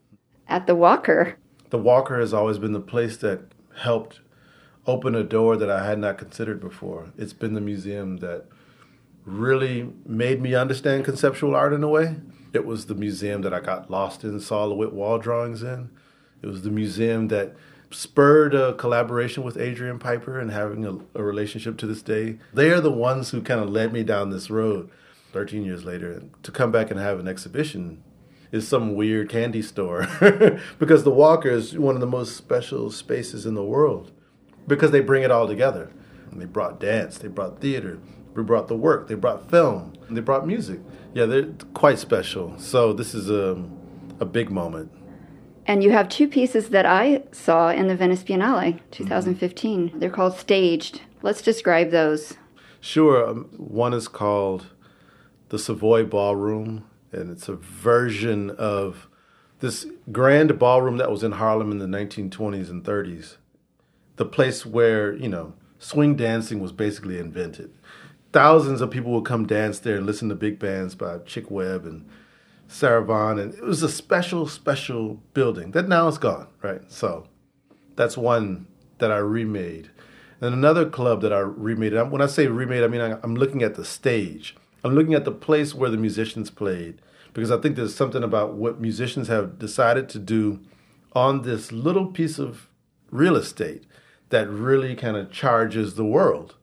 at 0.47 0.67
the 0.67 0.75
Walker. 0.75 1.37
The 1.69 1.77
Walker 1.77 2.19
has 2.19 2.33
always 2.33 2.57
been 2.57 2.71
the 2.71 2.79
place 2.79 3.17
that 3.17 3.41
helped 3.77 4.21
open 4.87 5.13
a 5.13 5.23
door 5.23 5.57
that 5.57 5.69
I 5.69 5.85
had 5.85 5.99
not 5.99 6.17
considered 6.17 6.59
before. 6.59 7.11
It's 7.17 7.33
been 7.33 7.53
the 7.53 7.61
museum 7.61 8.17
that 8.17 8.45
really 9.25 9.93
made 10.05 10.41
me 10.41 10.55
understand 10.55 11.05
conceptual 11.05 11.55
art 11.55 11.73
in 11.73 11.83
a 11.83 11.87
way. 11.87 12.15
It 12.53 12.65
was 12.65 12.85
the 12.87 12.95
museum 12.95 13.41
that 13.43 13.53
I 13.53 13.59
got 13.59 13.91
lost 13.91 14.23
in, 14.23 14.39
saw 14.39 14.67
wall 14.73 15.19
drawings 15.19 15.61
in. 15.61 15.91
It 16.41 16.47
was 16.47 16.63
the 16.63 16.71
museum 16.71 17.27
that 17.27 17.55
spurred 17.91 18.55
a 18.55 18.73
collaboration 18.73 19.43
with 19.43 19.57
Adrian 19.57 19.99
Piper 19.99 20.39
and 20.39 20.51
having 20.51 20.85
a, 20.85 21.19
a 21.19 21.23
relationship 21.23 21.77
to 21.79 21.87
this 21.87 22.01
day. 22.01 22.39
They 22.53 22.71
are 22.71 22.81
the 22.81 22.91
ones 22.91 23.31
who 23.31 23.41
kind 23.41 23.59
of 23.61 23.69
led 23.69 23.93
me 23.93 24.03
down 24.03 24.29
this 24.29 24.49
road. 24.49 24.89
13 25.31 25.63
years 25.63 25.85
later, 25.85 26.23
to 26.43 26.51
come 26.51 26.71
back 26.71 26.91
and 26.91 26.99
have 26.99 27.19
an 27.19 27.27
exhibition 27.27 28.03
is 28.51 28.67
some 28.67 28.95
weird 28.95 29.29
candy 29.29 29.61
store 29.61 30.07
because 30.79 31.03
the 31.03 31.11
Walker 31.11 31.49
is 31.49 31.77
one 31.77 31.95
of 31.95 32.01
the 32.01 32.07
most 32.07 32.35
special 32.35 32.89
spaces 32.89 33.45
in 33.45 33.53
the 33.53 33.63
world 33.63 34.11
because 34.67 34.91
they 34.91 35.01
bring 35.01 35.23
it 35.23 35.31
all 35.31 35.47
together. 35.47 35.91
And 36.31 36.41
they 36.41 36.45
brought 36.45 36.79
dance, 36.79 37.17
they 37.17 37.27
brought 37.27 37.59
theater, 37.59 37.99
they 38.35 38.41
brought 38.41 38.67
the 38.67 38.75
work, 38.75 39.07
they 39.07 39.15
brought 39.15 39.49
film, 39.49 39.93
they 40.09 40.21
brought 40.21 40.45
music. 40.45 40.79
Yeah, 41.13 41.25
they're 41.25 41.53
quite 41.73 41.99
special. 41.99 42.57
So 42.59 42.93
this 42.93 43.13
is 43.13 43.29
a, 43.29 43.63
a 44.19 44.25
big 44.25 44.51
moment. 44.51 44.91
And 45.65 45.83
you 45.83 45.91
have 45.91 46.09
two 46.09 46.27
pieces 46.27 46.69
that 46.69 46.85
I 46.85 47.23
saw 47.31 47.69
in 47.69 47.87
the 47.87 47.95
Venice 47.95 48.23
Biennale 48.23 48.79
2015. 48.91 49.89
Mm-hmm. 49.89 49.99
They're 49.99 50.09
called 50.09 50.37
Staged. 50.37 51.01
Let's 51.21 51.41
describe 51.41 51.91
those. 51.91 52.35
Sure. 52.79 53.27
Um, 53.27 53.49
one 53.57 53.93
is 53.93 54.07
called 54.07 54.67
the 55.49 55.59
Savoy 55.59 56.05
Ballroom, 56.05 56.85
and 57.11 57.29
it's 57.29 57.49
a 57.49 57.55
version 57.55 58.51
of 58.51 59.07
this 59.59 59.85
grand 60.11 60.57
ballroom 60.57 60.97
that 60.97 61.11
was 61.11 61.23
in 61.23 61.33
Harlem 61.33 61.71
in 61.71 61.79
the 61.79 61.85
1920s 61.85 62.69
and 62.69 62.83
30s. 62.83 63.37
The 64.15 64.25
place 64.25 64.65
where, 64.65 65.13
you 65.13 65.27
know, 65.27 65.53
swing 65.79 66.15
dancing 66.15 66.59
was 66.59 66.71
basically 66.71 67.17
invented. 67.17 67.73
Thousands 68.31 68.79
of 68.79 68.91
people 68.91 69.11
would 69.13 69.25
come 69.25 69.47
dance 69.47 69.79
there 69.79 69.97
and 69.97 70.05
listen 70.05 70.29
to 70.29 70.35
big 70.35 70.59
bands 70.59 70.95
by 70.95 71.17
Chick 71.19 71.49
Webb 71.49 71.85
and 71.85 72.07
Sarah 72.67 73.03
Vaughan, 73.03 73.39
and 73.39 73.53
it 73.55 73.63
was 73.63 73.81
a 73.81 73.89
special, 73.89 74.47
special 74.47 75.15
building 75.33 75.71
that 75.71 75.87
now 75.87 76.07
is 76.07 76.19
gone, 76.19 76.47
right? 76.61 76.81
So 76.91 77.27
that's 77.95 78.15
one 78.15 78.67
that 78.99 79.11
I 79.11 79.17
remade. 79.17 79.89
And 80.39 80.53
another 80.53 80.87
club 80.87 81.21
that 81.21 81.33
I 81.33 81.39
remade, 81.39 81.93
when 82.11 82.21
I 82.21 82.27
say 82.27 82.47
remade, 82.47 82.83
I 82.83 82.87
mean 82.87 83.01
I'm 83.01 83.35
looking 83.35 83.63
at 83.63 83.75
the 83.75 83.83
stage. 83.83 84.55
I'm 84.83 84.95
looking 84.95 85.13
at 85.13 85.25
the 85.25 85.31
place 85.31 85.75
where 85.75 85.89
the 85.89 85.97
musicians 85.97 86.49
played 86.49 87.01
because 87.33 87.51
I 87.51 87.57
think 87.57 87.75
there's 87.75 87.95
something 87.95 88.23
about 88.23 88.53
what 88.53 88.81
musicians 88.81 89.27
have 89.27 89.59
decided 89.59 90.09
to 90.09 90.19
do 90.19 90.59
on 91.13 91.41
this 91.41 91.71
little 91.71 92.07
piece 92.07 92.39
of 92.39 92.67
real 93.11 93.35
estate 93.35 93.83
that 94.29 94.49
really 94.49 94.95
kind 94.95 95.17
of 95.17 95.31
charges 95.31 95.95
the 95.95 96.05
world. 96.05 96.55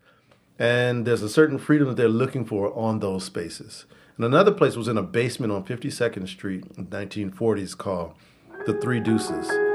And 0.59 1.07
there's 1.07 1.23
a 1.23 1.29
certain 1.29 1.59
freedom 1.59 1.89
that 1.89 1.97
they're 1.97 2.09
looking 2.09 2.45
for 2.45 2.77
on 2.77 3.01
those 3.01 3.25
spaces. 3.25 3.85
And 4.17 4.25
another 4.25 4.53
place 4.53 4.77
was 4.77 4.89
in 4.89 4.97
a 4.97 5.03
basement 5.03 5.53
on 5.53 5.65
52nd 5.65 6.29
Street 6.29 6.65
in 6.77 6.87
1940s 6.87 7.77
called 7.77 8.15
the 8.65 8.73
Three 8.75 9.01
Deuces. 9.01 9.66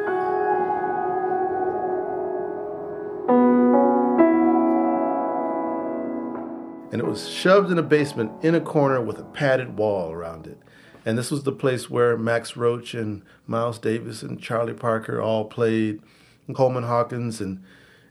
And 6.92 7.00
it 7.00 7.08
was 7.08 7.30
shoved 7.30 7.72
in 7.72 7.78
a 7.78 7.84
basement 7.84 8.32
in 8.44 8.54
a 8.54 8.62
corner 8.62 9.02
with 9.02 9.18
a 9.18 9.24
padded 9.24 9.78
wall 9.78 10.12
around 10.12 10.46
it. 10.46 10.58
And 11.06 11.18
this 11.18 11.32
was 11.32 11.44
the 11.44 11.52
place 11.52 11.90
where 11.90 12.18
Max 12.18 12.56
Roach 12.56 12.94
and 12.94 13.24
Miles 13.48 13.80
Davis 13.80 14.22
and 14.22 14.40
Charlie 14.40 14.74
Parker 14.74 15.22
all 15.22 15.46
played, 15.46 16.02
and 16.48 16.56
Coleman 16.56 16.84
Hawkins, 16.84 17.42
and 17.42 17.64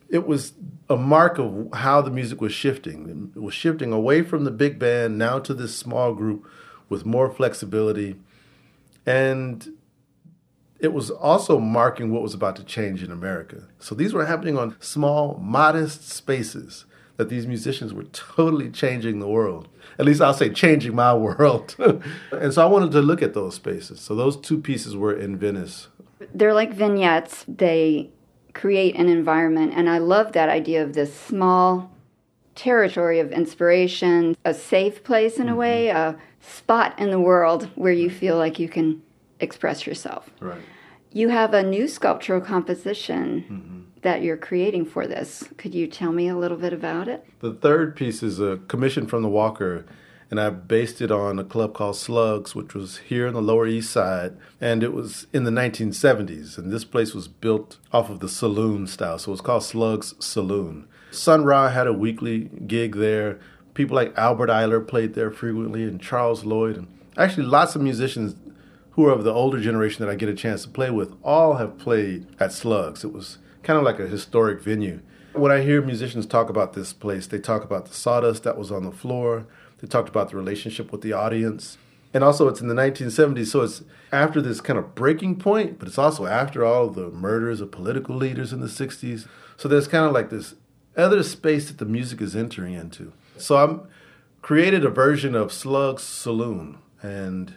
it 0.08 0.26
was 0.26 0.54
a 0.88 0.96
mark 0.96 1.38
of 1.38 1.68
how 1.74 2.00
the 2.00 2.10
music 2.10 2.40
was 2.40 2.52
shifting. 2.52 3.32
It 3.36 3.40
was 3.40 3.54
shifting 3.54 3.92
away 3.92 4.22
from 4.22 4.44
the 4.44 4.50
big 4.50 4.78
band 4.78 5.18
now 5.18 5.38
to 5.40 5.54
this 5.54 5.76
small 5.76 6.14
group 6.14 6.50
with 6.88 7.06
more 7.06 7.30
flexibility. 7.30 8.16
And 9.06 9.74
it 10.80 10.92
was 10.92 11.10
also 11.10 11.60
marking 11.60 12.10
what 12.10 12.22
was 12.22 12.34
about 12.34 12.56
to 12.56 12.64
change 12.64 13.04
in 13.04 13.12
America. 13.12 13.68
So 13.78 13.94
these 13.94 14.12
were 14.12 14.26
happening 14.26 14.58
on 14.58 14.76
small, 14.80 15.38
modest 15.40 16.08
spaces 16.08 16.86
that 17.20 17.28
these 17.28 17.46
musicians 17.46 17.92
were 17.92 18.04
totally 18.04 18.70
changing 18.70 19.18
the 19.18 19.28
world. 19.28 19.68
At 19.98 20.06
least 20.06 20.22
I'll 20.22 20.32
say 20.32 20.48
changing 20.48 20.94
my 20.94 21.12
world. 21.12 21.76
and 22.32 22.54
so 22.54 22.62
I 22.62 22.64
wanted 22.64 22.92
to 22.92 23.02
look 23.02 23.20
at 23.20 23.34
those 23.34 23.56
spaces. 23.56 24.00
So 24.00 24.14
those 24.14 24.38
two 24.38 24.56
pieces 24.56 24.96
were 24.96 25.12
in 25.12 25.36
Venice. 25.36 25.88
They're 26.34 26.54
like 26.54 26.72
vignettes. 26.72 27.44
They 27.46 28.08
create 28.54 28.96
an 28.96 29.10
environment. 29.10 29.74
And 29.76 29.90
I 29.90 29.98
love 29.98 30.32
that 30.32 30.48
idea 30.48 30.82
of 30.82 30.94
this 30.94 31.14
small 31.14 31.90
territory 32.54 33.20
of 33.20 33.32
inspiration, 33.32 34.34
a 34.42 34.54
safe 34.54 35.04
place 35.04 35.36
in 35.36 35.50
a 35.50 35.54
way, 35.54 35.88
mm-hmm. 35.88 36.16
a 36.16 36.20
spot 36.40 36.98
in 36.98 37.10
the 37.10 37.20
world 37.20 37.68
where 37.74 37.92
you 37.92 38.08
feel 38.08 38.38
like 38.38 38.58
you 38.58 38.68
can 38.70 39.02
express 39.40 39.86
yourself. 39.86 40.30
Right. 40.40 40.62
You 41.12 41.28
have 41.28 41.52
a 41.52 41.62
new 41.62 41.86
sculptural 41.86 42.40
composition. 42.40 43.44
Mm-hmm 43.46 43.79
that 44.02 44.22
you're 44.22 44.36
creating 44.36 44.86
for 44.86 45.06
this. 45.06 45.44
Could 45.56 45.74
you 45.74 45.86
tell 45.86 46.12
me 46.12 46.28
a 46.28 46.36
little 46.36 46.56
bit 46.56 46.72
about 46.72 47.08
it? 47.08 47.24
The 47.40 47.52
third 47.52 47.96
piece 47.96 48.22
is 48.22 48.40
a 48.40 48.58
commission 48.68 49.06
from 49.06 49.22
the 49.22 49.28
Walker, 49.28 49.84
and 50.30 50.40
I 50.40 50.50
based 50.50 51.00
it 51.00 51.10
on 51.10 51.38
a 51.38 51.44
club 51.44 51.74
called 51.74 51.96
Slugs, 51.96 52.54
which 52.54 52.74
was 52.74 52.98
here 52.98 53.26
on 53.26 53.34
the 53.34 53.42
Lower 53.42 53.66
East 53.66 53.90
Side, 53.90 54.36
and 54.60 54.82
it 54.82 54.92
was 54.92 55.26
in 55.32 55.44
the 55.44 55.50
1970s. 55.50 56.56
And 56.56 56.72
this 56.72 56.84
place 56.84 57.14
was 57.14 57.28
built 57.28 57.78
off 57.92 58.10
of 58.10 58.20
the 58.20 58.28
saloon 58.28 58.86
style, 58.86 59.18
so 59.18 59.32
it's 59.32 59.40
called 59.40 59.64
Slugs 59.64 60.14
Saloon. 60.18 60.86
Sun 61.10 61.44
Ra 61.44 61.70
had 61.70 61.86
a 61.86 61.92
weekly 61.92 62.50
gig 62.66 62.96
there. 62.96 63.40
People 63.74 63.96
like 63.96 64.16
Albert 64.16 64.48
Ayler 64.48 64.86
played 64.86 65.14
there 65.14 65.30
frequently, 65.30 65.82
and 65.82 66.00
Charles 66.00 66.44
Lloyd, 66.44 66.76
and 66.76 66.86
actually 67.16 67.46
lots 67.46 67.74
of 67.74 67.82
musicians 67.82 68.36
who 68.92 69.06
are 69.06 69.12
of 69.12 69.24
the 69.24 69.32
older 69.32 69.60
generation 69.60 70.04
that 70.04 70.10
I 70.10 70.14
get 70.14 70.28
a 70.28 70.34
chance 70.34 70.62
to 70.62 70.68
play 70.68 70.90
with 70.90 71.14
all 71.22 71.54
have 71.54 71.78
played 71.78 72.26
at 72.38 72.52
Slugs. 72.52 73.04
It 73.04 73.12
was 73.12 73.38
kind 73.62 73.78
of 73.78 73.84
like 73.84 73.98
a 73.98 74.06
historic 74.06 74.60
venue. 74.60 75.00
When 75.32 75.52
I 75.52 75.62
hear 75.62 75.80
musicians 75.80 76.26
talk 76.26 76.48
about 76.48 76.72
this 76.72 76.92
place, 76.92 77.26
they 77.26 77.38
talk 77.38 77.62
about 77.62 77.86
the 77.86 77.94
sawdust 77.94 78.42
that 78.42 78.58
was 78.58 78.72
on 78.72 78.84
the 78.84 78.90
floor. 78.90 79.46
They 79.80 79.86
talked 79.86 80.08
about 80.08 80.30
the 80.30 80.36
relationship 80.36 80.90
with 80.92 81.02
the 81.02 81.12
audience. 81.12 81.78
And 82.12 82.24
also, 82.24 82.48
it's 82.48 82.60
in 82.60 82.66
the 82.66 82.74
1970s, 82.74 83.46
so 83.46 83.60
it's 83.62 83.84
after 84.10 84.42
this 84.42 84.60
kind 84.60 84.78
of 84.78 84.96
breaking 84.96 85.36
point, 85.36 85.78
but 85.78 85.86
it's 85.86 85.98
also 85.98 86.26
after 86.26 86.64
all 86.64 86.88
the 86.88 87.08
murders 87.10 87.60
of 87.60 87.70
political 87.70 88.16
leaders 88.16 88.52
in 88.52 88.58
the 88.60 88.66
60s. 88.66 89.28
So 89.56 89.68
there's 89.68 89.86
kind 89.86 90.04
of 90.04 90.12
like 90.12 90.30
this 90.30 90.54
other 90.96 91.22
space 91.22 91.68
that 91.68 91.78
the 91.78 91.84
music 91.84 92.20
is 92.20 92.34
entering 92.34 92.74
into. 92.74 93.12
So 93.36 93.58
I'm 93.58 93.82
created 94.42 94.84
a 94.84 94.90
version 94.90 95.36
of 95.36 95.52
Slug's 95.52 96.02
Saloon, 96.02 96.78
and 97.00 97.54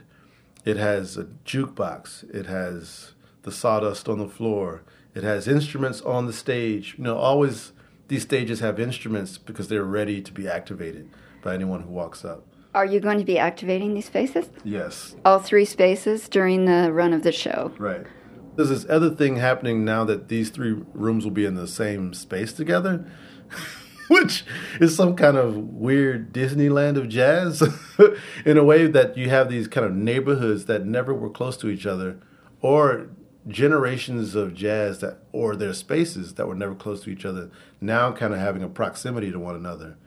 it 0.65 0.77
has 0.77 1.17
a 1.17 1.23
jukebox, 1.45 2.29
it 2.33 2.45
has 2.45 3.13
the 3.41 3.51
sawdust 3.51 4.07
on 4.07 4.19
the 4.19 4.29
floor, 4.29 4.83
it 5.15 5.23
has 5.23 5.47
instruments 5.47 6.01
on 6.01 6.25
the 6.25 6.33
stage. 6.33 6.95
You 6.97 7.03
know, 7.05 7.17
always 7.17 7.71
these 8.07 8.23
stages 8.23 8.59
have 8.59 8.79
instruments 8.79 9.37
because 9.37 9.67
they're 9.67 9.83
ready 9.83 10.21
to 10.21 10.31
be 10.31 10.47
activated 10.47 11.09
by 11.41 11.53
anyone 11.53 11.81
who 11.81 11.89
walks 11.89 12.25
up. 12.25 12.45
Are 12.73 12.85
you 12.85 12.99
going 12.99 13.19
to 13.19 13.25
be 13.25 13.37
activating 13.37 13.93
these 13.93 14.05
spaces? 14.05 14.49
Yes. 14.63 15.15
All 15.23 15.39
three 15.39 15.65
spaces 15.65 16.27
during 16.27 16.65
the 16.65 16.91
run 16.91 17.13
of 17.13 17.21
the 17.21 17.31
show? 17.31 17.71
Right. 17.77 18.05
There's 18.55 18.69
this 18.69 18.85
other 18.89 19.11
thing 19.11 19.35
happening 19.37 19.85
now 19.85 20.03
that 20.05 20.27
these 20.27 20.49
three 20.49 20.83
rooms 20.93 21.23
will 21.23 21.31
be 21.31 21.45
in 21.45 21.55
the 21.55 21.67
same 21.67 22.13
space 22.13 22.53
together, 22.53 23.05
which 24.07 24.43
is 24.79 24.95
some 24.95 25.15
kind 25.15 25.37
of 25.37 25.55
weird 25.55 26.33
Disneyland 26.33 26.97
of 26.97 27.09
jazz 27.09 27.61
in 28.45 28.57
a 28.57 28.63
way 28.63 28.87
that 28.87 29.17
you 29.17 29.29
have 29.29 29.49
these 29.49 29.67
kind 29.67 29.85
of 29.85 29.93
neighborhoods 29.93 30.65
that 30.65 30.85
never 30.85 31.13
were 31.13 31.29
close 31.29 31.57
to 31.57 31.69
each 31.69 31.85
other 31.85 32.19
or 32.61 33.09
generations 33.47 34.35
of 34.35 34.53
jazz 34.53 34.99
that 34.99 35.19
or 35.31 35.55
their 35.55 35.73
spaces 35.73 36.35
that 36.35 36.47
were 36.47 36.55
never 36.55 36.75
close 36.75 37.01
to 37.03 37.09
each 37.09 37.25
other 37.25 37.51
now 37.81 38.11
kind 38.11 38.33
of 38.33 38.39
having 38.39 38.63
a 38.63 38.69
proximity 38.69 39.31
to 39.31 39.39
one 39.39 39.55
another. 39.55 39.97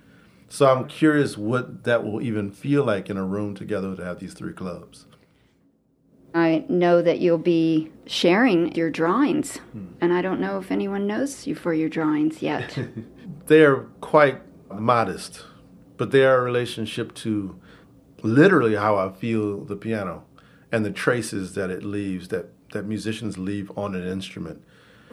So 0.49 0.67
I'm 0.67 0.87
curious 0.87 1.37
what 1.37 1.85
that 1.85 2.05
will 2.05 2.23
even 2.23 2.51
feel 2.51 2.85
like 2.85 3.11
in 3.11 3.17
a 3.17 3.25
room 3.25 3.55
together 3.55 3.95
to 3.95 4.05
have 4.05 4.21
these 4.21 4.33
three 4.33 4.53
clubs. 4.53 5.07
I 6.35 6.65
know 6.69 7.01
that 7.03 7.19
you'll 7.19 7.39
be 7.39 7.91
sharing 8.07 8.75
your 8.75 8.91
drawings, 8.91 9.57
hmm. 9.73 9.87
and 10.01 10.13
I 10.13 10.21
don't 10.21 10.41
know 10.41 10.59
if 10.59 10.71
anyone 10.71 11.07
knows 11.07 11.47
you 11.47 11.55
for 11.55 11.73
your 11.73 11.89
drawings 11.89 12.43
yet. 12.43 12.79
they 13.47 13.65
are 13.65 13.87
quite 14.01 14.43
modest, 14.71 15.45
but 15.97 16.11
they 16.11 16.25
are 16.25 16.39
a 16.39 16.43
relationship 16.43 17.15
to 17.15 17.59
literally 18.23 18.75
how 18.75 18.97
I 18.97 19.13
feel 19.13 19.65
the 19.65 19.77
piano 19.77 20.25
and 20.71 20.85
the 20.85 20.91
traces 20.91 21.55
that 21.55 21.71
it 21.71 21.83
leaves 21.83 22.29
that 22.29 22.51
that 22.73 22.85
musicians 22.85 23.39
leave 23.39 23.71
on 23.77 23.95
an 23.95 24.07
instrument. 24.07 24.63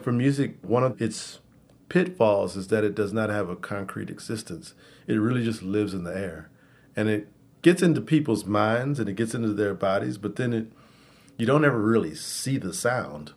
For 0.02 0.12
music, 0.12 0.56
one 0.62 0.84
of 0.84 1.00
its 1.00 1.40
pitfalls 1.88 2.56
is 2.56 2.68
that 2.68 2.84
it 2.84 2.94
does 2.94 3.12
not 3.12 3.30
have 3.30 3.48
a 3.48 3.56
concrete 3.56 4.10
existence. 4.10 4.74
It 5.06 5.14
really 5.14 5.44
just 5.44 5.62
lives 5.62 5.94
in 5.94 6.04
the 6.04 6.16
air. 6.16 6.50
And 6.96 7.08
it 7.08 7.28
gets 7.62 7.82
into 7.82 8.00
people's 8.00 8.44
minds 8.44 8.98
and 8.98 9.08
it 9.08 9.16
gets 9.16 9.34
into 9.34 9.52
their 9.52 9.74
bodies, 9.74 10.18
but 10.18 10.36
then 10.36 10.52
it 10.52 10.66
you 11.36 11.46
don't 11.46 11.64
ever 11.64 11.80
really 11.80 12.14
see 12.14 12.58
the 12.58 12.72
sound. 12.72 13.32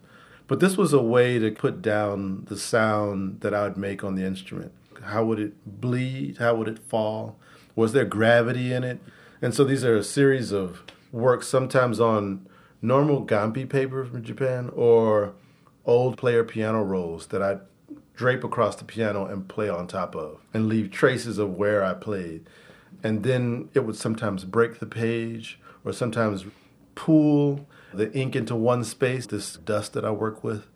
But 0.47 0.59
this 0.59 0.77
was 0.77 0.93
a 0.93 1.01
way 1.01 1.39
to 1.39 1.51
put 1.51 1.81
down 1.81 2.45
the 2.45 2.57
sound 2.57 3.41
that 3.41 3.53
I 3.53 3.63
would 3.63 3.77
make 3.77 4.03
on 4.03 4.15
the 4.15 4.23
instrument. 4.23 4.71
How 5.03 5.25
would 5.25 5.39
it 5.39 5.53
bleed? 5.81 6.37
How 6.37 6.55
would 6.55 6.67
it 6.67 6.79
fall? 6.79 7.37
Was 7.75 7.93
there 7.93 8.05
gravity 8.05 8.71
in 8.71 8.83
it? 8.83 8.99
And 9.41 9.53
so 9.53 9.63
these 9.63 9.83
are 9.83 9.95
a 9.95 10.03
series 10.03 10.51
of 10.51 10.83
works, 11.11 11.47
sometimes 11.47 11.99
on 11.99 12.47
normal 12.81 13.25
gampi 13.25 13.67
paper 13.67 14.05
from 14.05 14.23
Japan 14.23 14.69
or 14.75 15.33
old 15.85 16.17
player 16.17 16.43
piano 16.43 16.83
rolls 16.83 17.27
that 17.27 17.41
I 17.41 17.57
drape 18.15 18.43
across 18.43 18.75
the 18.75 18.83
piano 18.83 19.25
and 19.25 19.47
play 19.47 19.69
on 19.69 19.87
top 19.87 20.15
of 20.15 20.39
and 20.53 20.67
leave 20.67 20.91
traces 20.91 21.37
of 21.37 21.53
where 21.53 21.83
I 21.83 21.93
played. 21.93 22.49
And 23.03 23.23
then 23.23 23.69
it 23.73 23.81
would 23.81 23.95
sometimes 23.95 24.43
break 24.43 24.79
the 24.79 24.85
page 24.85 25.59
or 25.85 25.93
sometimes 25.93 26.45
pool. 26.95 27.67
the 27.93 28.11
ink 28.13 28.35
into 28.35 28.55
one 28.55 28.83
space, 28.83 29.25
this 29.27 29.53
dust 29.53 29.93
that 29.93 30.03
I 30.03 30.11
work 30.11 30.43
with. 30.43 30.67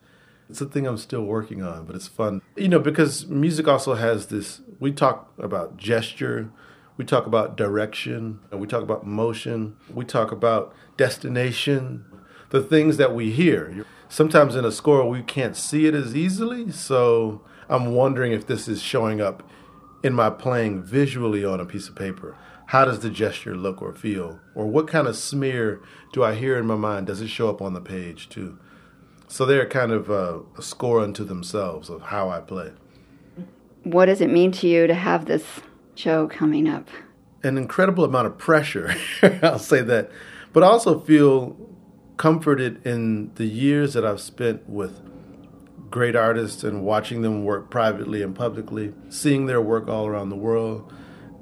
It's 0.48 0.60
a 0.60 0.66
thing 0.66 0.86
I'm 0.86 0.98
still 0.98 1.22
working 1.22 1.62
on, 1.62 1.84
but 1.86 1.96
it's 1.96 2.08
fun. 2.08 2.42
You 2.56 2.68
know, 2.68 2.78
because 2.78 3.26
music 3.26 3.68
also 3.68 3.94
has 3.94 4.26
this, 4.26 4.60
we 4.80 4.92
talk 4.92 5.32
about 5.38 5.76
gesture, 5.76 6.50
we 6.96 7.04
talk 7.04 7.26
about 7.26 7.56
direction, 7.56 8.40
and 8.50 8.60
we 8.60 8.66
talk 8.66 8.82
about 8.82 9.06
motion, 9.06 9.76
we 9.92 10.04
talk 10.04 10.32
about 10.32 10.74
destination, 10.96 12.04
the 12.50 12.62
things 12.62 12.96
that 12.98 13.14
we 13.14 13.30
hear. 13.30 13.84
Sometimes 14.08 14.56
in 14.56 14.64
a 14.64 14.72
score, 14.72 15.08
we 15.08 15.22
can't 15.22 15.56
see 15.56 15.86
it 15.86 15.94
as 15.94 16.14
easily, 16.14 16.70
so 16.70 17.42
I'm 17.68 17.94
wondering 17.94 18.32
if 18.32 18.46
this 18.46 18.68
is 18.68 18.82
showing 18.82 19.20
up 19.20 19.42
in 20.02 20.12
my 20.12 20.28
playing 20.28 20.82
visually 20.82 21.44
on 21.44 21.60
a 21.60 21.64
piece 21.64 21.88
of 21.88 21.94
paper. 21.94 22.36
How 22.66 22.84
does 22.84 23.00
the 23.00 23.10
gesture 23.10 23.56
look 23.56 23.80
or 23.82 23.94
feel? 23.94 24.40
Or 24.54 24.66
what 24.66 24.88
kind 24.88 25.06
of 25.06 25.16
smear 25.16 25.80
do 26.12 26.22
I 26.22 26.34
hear 26.34 26.58
in 26.58 26.66
my 26.66 26.74
mind? 26.74 27.06
Does 27.06 27.20
it 27.20 27.28
show 27.28 27.48
up 27.48 27.62
on 27.62 27.74
the 27.74 27.80
page 27.80 28.28
too? 28.28 28.58
So 29.28 29.46
they're 29.46 29.66
kind 29.66 29.92
of 29.92 30.10
uh, 30.10 30.40
a 30.58 30.62
score 30.62 31.00
unto 31.00 31.24
themselves 31.24 31.88
of 31.88 32.02
how 32.02 32.28
I 32.28 32.40
play. 32.40 32.72
What 33.82 34.06
does 34.06 34.20
it 34.20 34.30
mean 34.30 34.52
to 34.52 34.68
you 34.68 34.86
to 34.86 34.94
have 34.94 35.24
this 35.24 35.44
show 35.94 36.26
coming 36.28 36.68
up? 36.68 36.88
An 37.42 37.58
incredible 37.58 38.04
amount 38.04 38.26
of 38.26 38.38
pressure, 38.38 38.94
I'll 39.42 39.58
say 39.58 39.82
that, 39.82 40.10
but 40.52 40.62
also 40.62 41.00
feel 41.00 41.56
comforted 42.16 42.86
in 42.86 43.32
the 43.34 43.46
years 43.46 43.94
that 43.94 44.04
I've 44.04 44.20
spent 44.20 44.68
with 44.68 45.00
great 45.90 46.16
artists 46.16 46.64
and 46.64 46.82
watching 46.82 47.22
them 47.22 47.44
work 47.44 47.70
privately 47.70 48.22
and 48.22 48.34
publicly, 48.34 48.94
seeing 49.08 49.46
their 49.46 49.60
work 49.60 49.88
all 49.88 50.06
around 50.06 50.30
the 50.30 50.36
world. 50.36 50.92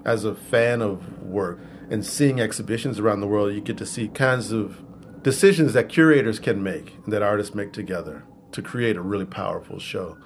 As 0.04 0.25
a 0.25 0.35
fan 0.35 0.80
of 0.80 1.23
work 1.23 1.61
and 1.90 2.04
seeing 2.04 2.40
exhibitions 2.40 2.99
around 2.99 3.21
the 3.21 3.26
world, 3.26 3.52
you 3.52 3.61
get 3.61 3.76
to 3.76 3.87
see 3.87 4.09
kinds 4.09 4.50
of 4.50 4.83
decisions 5.23 5.75
that 5.75 5.90
curators 5.90 6.38
can 6.38 6.62
make 6.62 6.95
and 7.04 7.12
that 7.12 7.23
artists 7.23 7.54
make 7.54 7.73
together 7.73 8.25
to 8.52 8.62
create 8.62 8.97
a 8.97 9.02
really 9.02 9.26
powerful 9.26 9.78
show. 9.78 10.16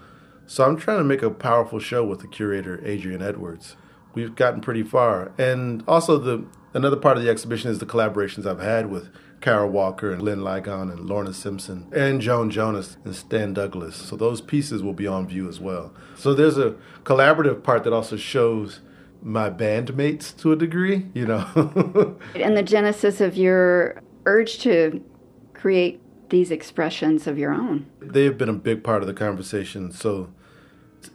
So 0.47 0.65
I'm 0.65 0.77
trying 0.77 0.99
to 0.99 1.05
make 1.05 1.23
a 1.23 1.31
powerful 1.31 1.79
show 1.79 2.05
with 2.05 2.21
the 2.21 2.29
curator 2.29 2.81
Adrienne 2.87 3.23
Edwards. 3.23 3.77
We've 4.15 4.35
gotten 4.35 4.61
pretty 4.61 4.83
far, 4.83 5.33
and 5.39 5.83
also 5.89 6.19
the 6.19 6.45
another 6.73 6.97
part 6.97 7.17
of 7.17 7.23
the 7.23 7.31
exhibition 7.31 7.71
is 7.71 7.79
the 7.79 7.87
collaborations 7.87 8.47
I've 8.47 8.61
had 8.61 8.91
with 8.91 9.09
Kara 9.41 9.67
Walker 9.69 10.11
and 10.11 10.21
Glenn 10.21 10.39
Ligon 10.39 10.91
and 10.91 11.01
Lorna 11.01 11.35
Simpson 11.35 11.87
and 11.95 12.21
Joan 12.21 12.51
Jonas 12.51 12.97
and 13.05 13.15
Stan 13.15 13.53
Douglas. 13.53 13.95
So 13.95 14.17
those 14.17 14.41
pieces 14.41 14.83
will 14.83 14.95
be 14.95 15.07
on 15.07 15.29
view 15.29 15.49
as 15.49 15.61
well. 15.61 15.93
So 16.17 16.33
there's 16.33 16.59
a 16.59 16.77
collaborative 17.03 17.63
part 17.63 17.85
that 17.85 17.93
also 17.93 18.17
shows 18.17 18.81
my 19.23 19.51
bandmates 19.51 20.37
to 20.39 20.53
a 20.53 20.57
degree, 20.57 21.07
you 21.15 21.27
know. 21.27 22.19
and 22.35 22.57
the 22.57 22.63
genesis 22.63 23.21
of 23.21 23.37
your 23.37 24.01
urge 24.27 24.59
to 24.61 25.05
create 25.53 26.01
these 26.31 26.51
expressions 26.51 27.27
of 27.27 27.39
your 27.39 27.53
own. 27.53 27.87
They 28.01 28.25
have 28.25 28.39
been 28.39 28.49
a 28.49 28.55
big 28.55 28.83
part 28.83 29.03
of 29.03 29.07
the 29.07 29.15
conversation, 29.15 29.93
so 29.93 30.33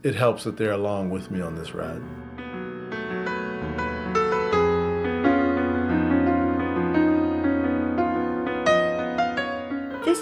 it 0.03 0.15
helps 0.15 0.43
that 0.43 0.57
they're 0.57 0.71
along 0.71 1.09
with 1.09 1.31
me 1.31 1.41
on 1.41 1.55
this 1.55 1.73
ride. 1.73 2.01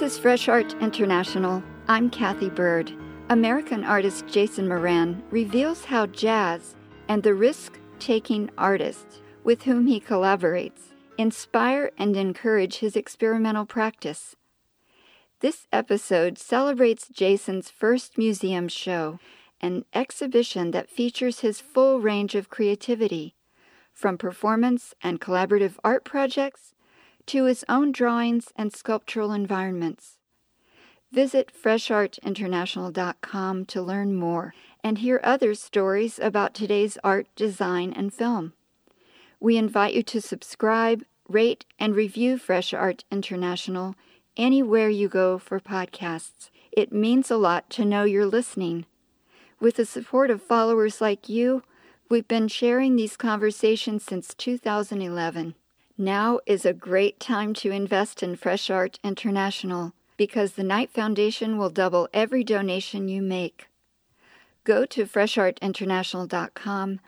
Is 0.08 0.18
Fresh 0.18 0.48
Art 0.48 0.74
International. 0.80 1.62
I'm 1.90 2.10
Cathy 2.10 2.50
Byrd. 2.50 2.94
American 3.30 3.84
artist 3.84 4.26
Jason 4.26 4.66
Moran 4.66 5.22
reveals 5.32 5.84
how 5.84 6.06
jazz 6.06 6.78
and 7.10 7.22
the 7.22 7.34
risk 7.34 7.78
taking 8.00 8.50
artists 8.58 9.20
with 9.44 9.64
whom 9.64 9.86
he 9.86 10.00
collaborates 10.00 10.94
inspire 11.18 11.92
and 11.98 12.16
encourage 12.16 12.78
his 12.78 12.96
experimental 12.96 13.66
practice. 13.66 14.38
This 15.42 15.68
episode 15.74 16.38
celebrates 16.38 17.10
Jason's 17.10 17.70
first 17.70 18.18
museum 18.18 18.70
show, 18.70 19.20
an 19.60 19.84
exhibition 19.94 20.72
that 20.72 20.90
features 20.90 21.42
his 21.42 21.60
full 21.60 22.00
range 22.00 22.34
of 22.34 22.50
creativity, 22.50 23.36
from 23.92 24.18
performance 24.18 24.94
and 25.04 25.20
collaborative 25.20 25.74
art 25.84 26.06
projects 26.06 26.74
to 27.28 27.46
his 27.46 27.64
own 27.70 27.92
drawings 27.92 28.52
and 28.56 28.74
sculptural 28.74 29.32
environments. 29.32 30.18
Visit 31.12 31.52
freshartinternational.com 31.54 33.66
to 33.66 33.82
learn 33.82 34.16
more 34.16 34.54
and 34.84 34.98
hear 34.98 35.22
other 35.24 35.56
stories 35.56 36.20
about 36.20 36.54
today's 36.54 36.98
art, 37.04 37.28
design, 37.36 37.94
and 37.94 38.14
film. 38.14 38.54
We 39.40 39.58
invite 39.58 39.94
you 39.94 40.04
to 40.04 40.22
subscribe, 40.22 41.04
rate, 41.30 41.66
and 41.80 41.96
review 41.96 42.38
Fresh 42.38 42.74
Art 42.74 43.06
International 43.12 43.96
anywhere 44.36 44.90
you 44.90 45.08
go 45.08 45.38
for 45.38 45.60
podcasts. 45.60 46.50
It 46.72 46.92
means 46.92 47.32
a 47.32 47.38
lot 47.38 47.70
to 47.72 47.86
know 47.86 48.04
you're 48.04 48.26
listening. 48.26 48.86
With 49.60 49.78
the 49.78 49.86
support 49.86 50.30
of 50.30 50.42
followers 50.42 51.02
like 51.02 51.30
you, 51.30 51.64
we've 52.10 52.28
been 52.28 52.48
sharing 52.48 52.96
these 52.96 53.18
conversations 53.18 54.04
since 54.04 54.34
2011. 54.36 55.56
Now 55.98 56.40
is 56.46 56.64
a 56.64 56.74
great 56.74 57.20
time 57.20 57.56
to 57.56 57.72
invest 57.72 58.22
in 58.22 58.36
Fresh 58.36 58.70
Art 58.70 59.00
International 59.04 59.94
because 60.16 60.54
the 60.54 60.64
Knight 60.64 60.92
Foundation 60.92 61.58
will 61.58 61.72
double 61.72 62.08
every 62.14 62.44
donation 62.44 63.08
you 63.08 63.24
make. 63.24 63.68
Go 64.64 64.86
to 64.86 65.06
freshartinternational.com 65.06 67.00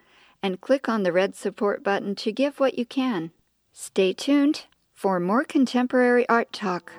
and 0.42 0.62
click 0.62 0.90
on 0.90 1.04
the 1.04 1.12
red 1.12 1.36
support 1.36 1.84
button 1.84 2.16
to 2.16 2.32
give 2.32 2.60
what 2.60 2.80
you 2.80 2.86
can. 2.86 3.30
Stay 3.74 4.12
tuned 4.12 4.66
for 4.96 5.20
more 5.20 5.44
contemporary 5.44 6.28
art 6.28 6.52
talk. 6.52 6.92